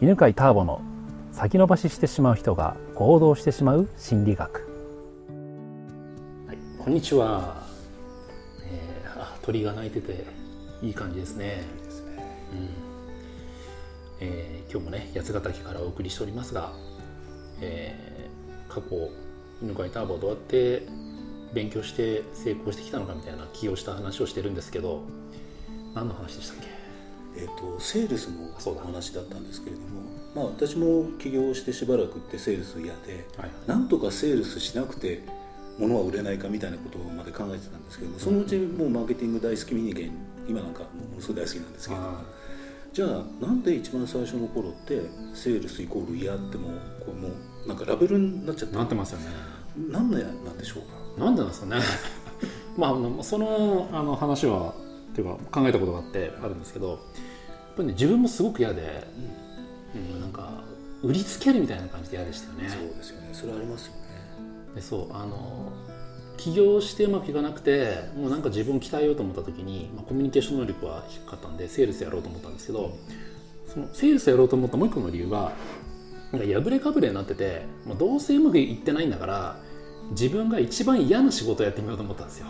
[0.00, 0.80] 犬飼ターボの
[1.32, 4.60] 先延ばししてしまう人が行動してしまう心理学、
[6.46, 7.66] はい、こんにちは、
[8.62, 10.24] えー、あ鳥が鳴いてて
[10.82, 11.64] いい感じですね。
[12.52, 12.68] うん。
[14.20, 16.72] えー、今日もね八ヶ岳からお送りしておりますが、
[17.60, 19.10] えー、過去
[19.60, 20.84] 犬飼ターボどうやって
[21.52, 25.02] 勉強して成功してきたのかみたいな起業した話をしてるんですけど
[25.92, 26.77] 何の話でしたっけ？
[27.36, 28.50] えーと、セールスの
[28.84, 29.88] 話だったんですけれども、
[30.34, 35.22] まあ、私も起業してしばらくってセールス嫌で、はい、なんとかセールスしなくて
[35.78, 40.10] 物は売れないかみたいなことまで考えてたんですけどもそのうちもうマーケティング大好き人間
[40.48, 42.00] 今なんかものすごい大好きなんですけど
[42.92, 45.02] じゃあなんで一番最初の頃って
[45.34, 46.68] セールスイコール嫌っても
[47.04, 47.28] こうも
[47.64, 49.26] うなんかラベルになっちゃってなってますよね。
[49.90, 50.82] なんでなんでしょう
[51.18, 51.24] か？
[51.24, 51.76] なんでなんですかね。
[52.76, 54.74] まあそのあの話は
[55.18, 56.98] っていうか考えたことがあってあるんですけどやっ
[57.76, 59.04] ぱりね自分もすごく嫌で、
[59.94, 60.62] うん、なんか
[61.02, 62.68] 売りつけるみたいな感じで嫌でしたよね。
[62.68, 63.28] そうですよね。
[63.32, 64.00] それありますよね。
[64.74, 65.72] でそうあの
[66.36, 72.96] 起業してうまくいかなくてもうなんか自分を鍛えようと思った時に、まあ、コミュニケーション能力は低かったんでセールスやろうと思ったんですけど
[73.66, 75.52] そのセールスやろうと思ったもう一個の理由は
[76.32, 79.60] なんか破れかぶれになっててもうどうせうまくいってないんだから
[80.10, 82.46] 自分が一番嫌な仕事をやってみようと思ったんですよ。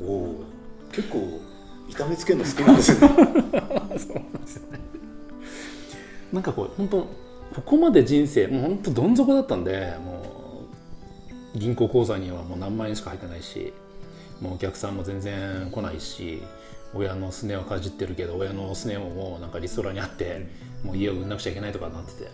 [0.00, 0.44] おお
[0.92, 1.40] 結構
[1.88, 3.08] 痛めつけるの好きなんですよね。
[3.16, 4.08] そうなんです
[4.56, 4.78] よね。
[6.32, 7.06] なんかこう本当
[7.54, 10.66] ここまで人生もう本当どん底だったんでも
[11.54, 13.72] う銀行口座にはもう何万円しか入ってないし
[14.40, 16.42] もうお客さんも全然来ないし
[16.94, 20.46] 親のすねをかじってるけど親のすねももうなんかリストラにあって
[20.84, 22.30] もう家を売んなくちゃいけないとかなってて、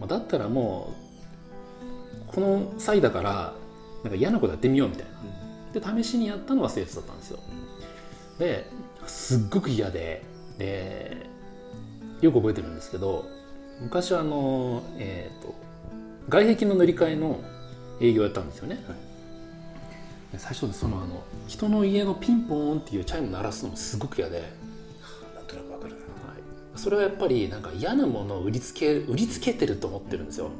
[0.00, 0.94] まあ、だったらも
[2.28, 3.54] うこの際だから
[4.02, 5.18] なんか嫌なことやってみようみたいな。
[5.72, 7.38] で試しにやったのがセールスだったんですよ。
[8.38, 8.66] で
[9.06, 10.22] すっごく嫌で
[10.58, 11.26] で
[12.20, 13.24] よく覚えてるんですけど
[13.80, 15.54] 昔はあの、えーと、
[16.28, 17.40] 外壁の塗り替えの
[18.00, 18.94] 営業やったんですよね、は
[20.36, 24.42] い、最初そのあの人の家のピンポーンっていうチャイム鳴らすのもすごく嫌で。
[25.34, 26.40] なんとなくわかるな、はい、
[26.74, 30.50] それはやっぱりなんか嫌なものを売りつけ売りつけてると思ってるんですよ。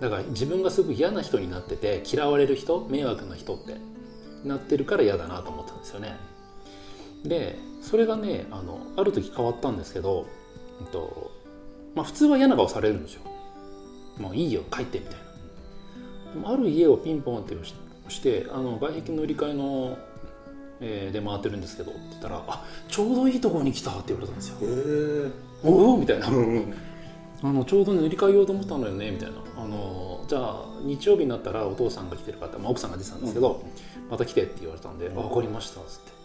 [0.00, 3.76] だから自分がすごく嫌な人になってて嫌われる人迷惑な人って
[4.44, 6.16] なってるから嫌だなと思ったんですよね
[7.24, 10.26] でそれがねあのある時変わったんですけど、
[10.80, 11.32] えっと
[11.94, 13.22] まあ、普通は嫌な顔されるんですよ。
[14.18, 15.18] もういいよ帰ってみたいな。
[16.34, 19.96] でもある家をピンポンって押してあの外壁の売り替えの、
[20.80, 24.58] えー、で回ってるんですけどって言ったら「あちょうどいいところに来た」って言われたんですよ。
[24.62, 25.30] へ
[25.64, 26.28] おおみたいな。
[27.40, 29.36] あのちょうど塗り替えようと思ったのよねみたいな。
[29.56, 33.62] あのじゃあ日曜日になったらお父さんが来てる方、まあ、奥さんが出てたんですけど、
[34.02, 36.10] うん、また来てって言われたんで「うん、分かりました」っつって。
[36.12, 36.17] で、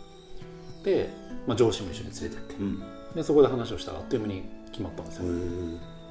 [1.48, 2.84] まあ、上司も一緒に連れてって、うん、
[3.16, 5.24] でそこで話をしたらあっという間に決まったんですよ。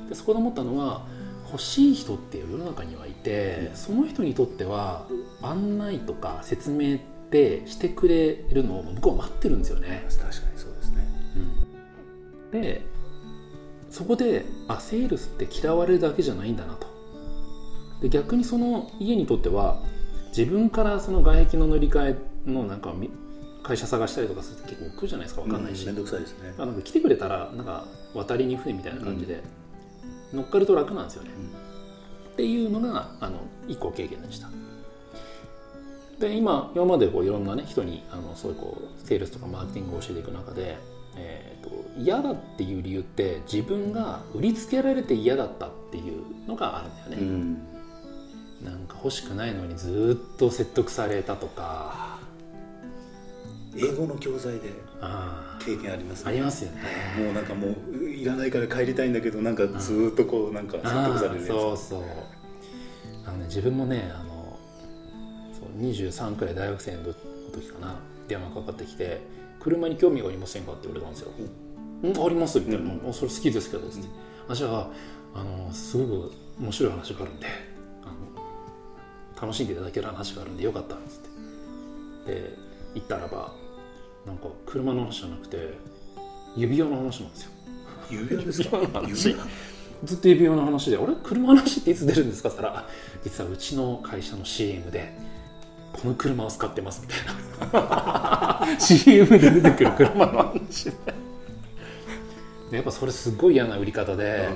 [0.08, 1.06] でそこで思ったのは
[1.50, 5.06] 欲しい人って世の中にはいて、うん、その人にとっては
[5.42, 6.98] 案内とか説明っ
[7.30, 10.06] てしてくれるのを僕は待ってるんですよね。
[10.08, 11.06] 確かにそうですね、
[12.52, 12.82] うん、で
[13.90, 16.86] そこであセールスって嫌われるだけじゃないんだなと。
[18.00, 19.82] で逆にその家にとっては
[20.36, 22.92] 自分からその外壁の塗り替えのなんか
[23.62, 26.54] 会社探したりとかすると結構来るじゃないですか分かんないし、面倒、くさいですね。
[26.58, 27.84] あなんか来てくれたらなんか
[28.14, 29.42] 渡りに船みたいな感じで、
[30.32, 31.30] 乗っかると楽なんですよね、
[32.32, 34.48] っていうのがあの一個経験でした。
[36.18, 40.78] で今今までこういろんなね人にあのそういうこうセールスとかマーケティングを教えていく中で、
[41.16, 47.54] えーと、嫌だっていう理由って自分が売りつけられて嫌だったっていうのがあるんだよね、うん、
[48.64, 52.11] なんか欲しくないのにずっと説得されたとか
[53.82, 54.72] 英語の教材で
[55.64, 56.82] 経験あります、ね、ありますよね。
[57.18, 61.46] もうなんかもういらないから帰りたいんだけどなんかずっとこうなんか説得されるやつ。
[61.48, 62.02] そうそう。
[63.26, 64.58] あの、ね、自分もねあの
[65.52, 67.04] そう23くらい大学生の
[67.52, 67.96] 時かな
[68.28, 69.20] 電話かかってきて
[69.60, 71.30] 「車に興味がありませんか?」って言われたんですよ
[72.02, 74.08] 「うん、あります」みたいな「うん、それ好きですけど」つって
[74.48, 74.90] 「あじゃあ
[75.34, 77.46] あのすごく面白い話があるんで
[78.02, 81.32] あの楽しんでいただける話があるんでよかった」っつって。
[82.26, 82.56] で
[82.94, 83.52] 行ったらば
[84.26, 85.74] なんか車の話じゃなくて
[86.56, 87.50] 指輪の話なんですよ。
[88.10, 88.78] 指輪ですか？
[90.04, 92.88] ずっと指輪の話で「俺車の話っていつ出るんですか?」って言ったら
[93.24, 95.12] 「実はうちの会社の CM で
[95.92, 97.18] この車を使ってます」みたい
[97.72, 98.66] な。
[98.78, 100.92] CM で出てくる車の話で。
[102.70, 104.48] でやっぱそれすごい嫌な売り方で,、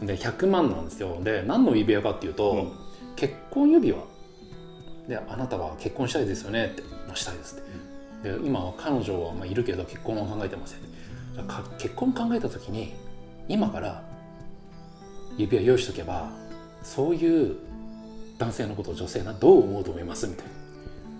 [0.00, 1.18] で100万なんですよ。
[1.22, 2.72] で何の指輪かっていうと、うん、
[3.16, 3.98] 結婚指輪。
[5.08, 6.82] で「あなたは結婚したいですよね」って
[7.14, 7.85] 「したいです」って。
[8.22, 10.80] で今は彼女はまあいるけど結婚は考えてません
[11.34, 12.94] じゃ結婚考えた時に
[13.48, 14.02] 今から
[15.36, 16.30] 指輪用意しとけば
[16.82, 17.56] そういう
[18.38, 20.52] 男性のことを女性がどう思うと思いますみたいな。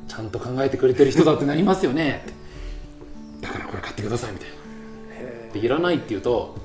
[0.09, 2.23] ちゃんと考えてくれてる人だってなりますよね。
[2.25, 5.53] ってだからこれ買ってくださいみたいな。
[5.53, 6.57] でいらないって言うと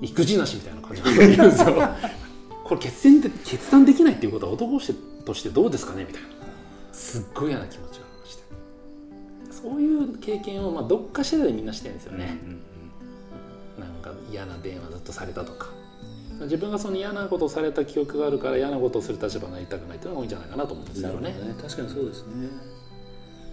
[0.00, 1.74] 育児なしみたいな感じで言うんですよ。
[2.64, 4.78] これ決断で決断できないっていうことは男
[5.24, 6.28] としてどうですかねみたいな。
[6.92, 8.04] すっごい嫌な気持ちが
[9.62, 15.68] そういう経験をまあどっかしらでみんなしてるんですよね、うんうん、なんか嫌な電話ずっとされたとか。
[16.40, 22.48] 自分がその嫌なことをされた記憶があるから嫌なことをする立場になりたくないっていうのが多いんじゃないかなと思うんですよね、ね、確かにそうですね。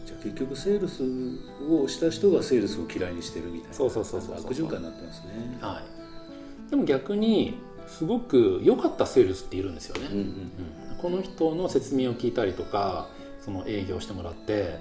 [0.08, 1.04] じゃあ結局セールス
[1.70, 3.76] をした人がセールスを嫌いにしてるみたいな。
[3.76, 4.36] そうそうそうそう。
[4.38, 5.58] 悪循環になってますね。
[5.62, 5.84] は
[6.68, 6.72] い。
[6.72, 13.08] でも逆にすごく良かったセールスっているんですよね、うんうんうん、この人の説明を聞いたりとか
[13.42, 14.80] その営業してもらって、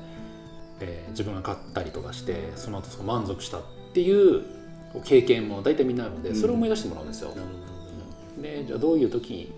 [0.81, 4.45] えー、自分が買ったりとかしてその後その満足したっていう
[5.05, 7.35] 経験も大体みんなあるのでそれを思い出してもらうんですよ、
[8.37, 9.53] うん、でじゃあどういう時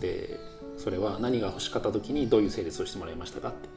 [0.00, 0.38] で
[0.78, 3.68] それは何が欲しかった時にどういうセールスをしてもらいましたかって。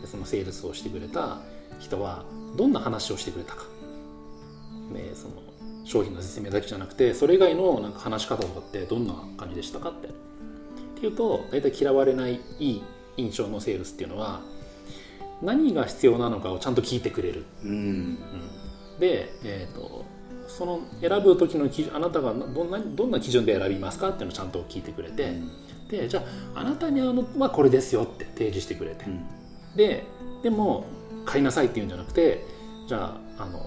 [0.00, 1.40] でそのセールスをしてくれた
[1.78, 2.24] 人は
[2.56, 3.64] どんな話をしてくれたか。
[4.92, 5.34] でその
[5.84, 10.08] 商品の説明だけじゃなくてそれ以外のなんか話し方とかってどんな感じでしたかって。
[10.08, 10.10] っ
[11.00, 12.82] ていうと大体嫌われないいい
[13.16, 14.40] 印象のセールスっていうのは
[15.42, 18.18] 何が必要なのかをちゃんと聞いてくれる、うん、うん、
[18.98, 20.04] で、えーと、
[20.48, 25.50] その選ぶ時のあなたがどんなどんな基準で選びますかっていうのをちゃんと聞いてくれて、うん、
[25.88, 26.24] でじゃ
[26.54, 29.24] ああなたに合うのはこれですよって提示してくれて、うん、
[29.76, 30.04] で
[30.42, 30.86] でも
[31.24, 32.44] 買いなさいっていうんじゃなくて
[32.88, 33.60] じゃああの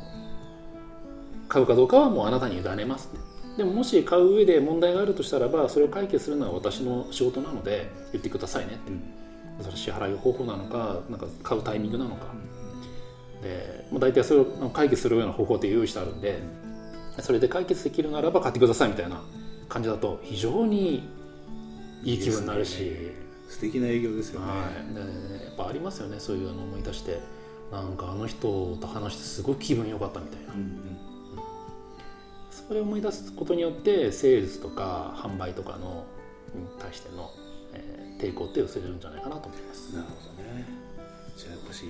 [1.48, 3.10] 買うかどうかはもうあなたに委ねます
[3.58, 9.04] でももし買う上で問題があるとしたらばそれを解決するのは私の仕事なので言ってくださいねって、うん、
[9.64, 12.28] それ支払い方法なのかなんか買うタイミングなのか、
[13.42, 16.42] で、まあ、大体それを解決するような方法って用意してあるんで
[17.20, 19.22] それで解決できるならば買ってくださいみたいな
[19.70, 21.10] 感じだと非常に
[22.04, 22.92] いい気分になるし、ね、
[23.50, 27.42] 素敵な営業ですよね、はい、でやっぱありますよねそういうの思い出して。
[27.72, 30.54] なんかあの人と話してすごく気分良かったみたいな。
[30.54, 31.00] うんうん。
[32.52, 36.04] それを思い出すことによってセールスとか販売とかの
[36.54, 37.41] に対しての、えー、
[38.22, 40.66] 抵抗って薄れるんじゃないかなと思いますなるほどね。
[41.36, 41.86] じゃあやっぱし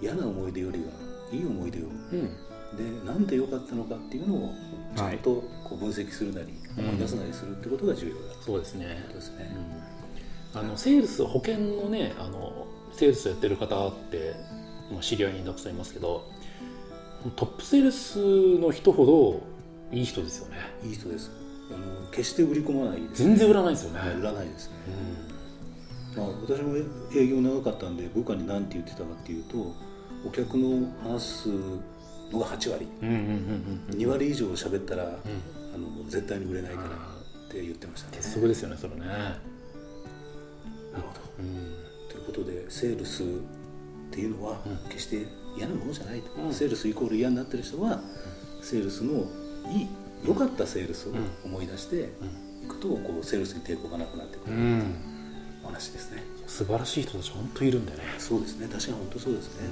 [0.00, 0.84] 嫌な思い出よりは
[1.32, 4.54] いい思い出を、うん、でなんで良かったのかっていうのを
[4.94, 6.46] ちゃんとこう分析するなり、
[6.76, 9.04] はい、思い出すなりするってことが重要だ、うん、そうですね。
[9.12, 9.56] ですね、
[10.54, 14.36] うん、あのセールス保険のねあのセールスやってる方って
[15.00, 16.24] 知り合いにたくさんいますけど
[17.34, 19.06] トップセールスの人ほ
[19.90, 20.56] どいい人ですよね。
[20.84, 21.30] いい人です
[21.74, 24.76] あの決して売り込まない、ね、全然売らないですよね、売らないですね、
[26.16, 26.76] うん、まあ、私も
[27.14, 29.74] 営業長かったんで部下に何て言ってたかっていうと
[30.26, 31.48] お客の話す
[32.30, 33.20] のが8割、うんうんうん
[33.90, 35.14] うん、2割以上喋ったら、うん、あ
[35.78, 36.90] の絶対に売れないからっ
[37.50, 38.16] て言ってましたね。
[38.16, 39.00] 鉄則ですよねそれね。
[39.06, 39.34] なる
[40.94, 41.74] ほど、うん、
[42.08, 43.26] ということでセールスっ
[44.10, 48.00] ていうのは決して嫌なものじゃないと、うん、セールスイコール嫌になってる人は、
[48.62, 49.26] セールスの
[49.70, 49.88] いい
[50.26, 51.12] 良かったセールスを
[51.44, 52.12] 思い出して
[52.64, 54.56] いくとこうセールスに抵抗がなくなってくる、
[55.62, 56.22] お話ですね。
[56.46, 58.04] 素晴らしい人たち本当いるんだよね。
[58.18, 58.66] そうですね。
[58.68, 59.68] 確かに本当そうですね、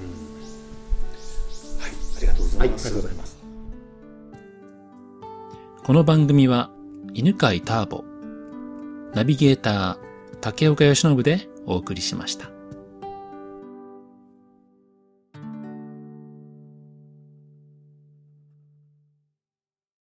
[1.80, 1.92] はい。
[2.18, 3.42] ありがとうございます、はい、ありがとうございます。
[5.84, 6.70] この番組は
[7.12, 8.04] 犬飼ターボ
[9.14, 12.51] ナビゲーター竹岡由伸でお送りしました